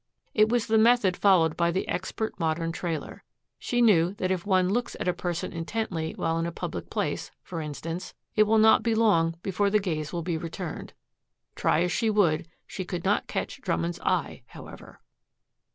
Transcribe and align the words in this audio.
It 0.33 0.49
was 0.49 0.65
the 0.65 0.79
method 0.79 1.15
followed 1.15 1.55
by 1.55 1.69
the 1.69 1.87
expert 1.87 2.39
modern 2.39 2.71
trailer. 2.71 3.23
She 3.59 3.83
knew 3.83 4.15
that 4.15 4.31
if 4.31 4.47
one 4.47 4.67
looks 4.71 4.95
at 4.99 5.07
a 5.07 5.13
person 5.13 5.53
intently 5.53 6.13
while 6.13 6.39
in 6.39 6.47
a 6.47 6.51
public 6.51 6.89
place, 6.89 7.29
for 7.43 7.61
instance, 7.61 8.15
it 8.35 8.47
will 8.47 8.57
not 8.57 8.81
be 8.81 8.95
long 8.95 9.35
before 9.43 9.69
the 9.69 9.77
gaze 9.79 10.11
will 10.11 10.23
be 10.23 10.37
returned. 10.39 10.93
Try 11.53 11.81
as 11.83 11.91
she 11.91 12.09
would, 12.09 12.47
she 12.65 12.83
could 12.83 13.03
not 13.05 13.27
catch 13.27 13.61
Drummond's 13.61 13.99
eye, 13.99 14.41
however. 14.47 15.01